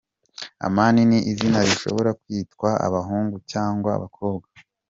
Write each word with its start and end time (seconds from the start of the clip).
Amani 0.65 1.01
ni 1.09 1.19
izina 1.31 1.59
rishobora 1.67 2.09
kwitwa 2.21 2.69
abahungu 2.87 3.35
cyangwa 3.51 3.89
abakobwa. 3.97 4.47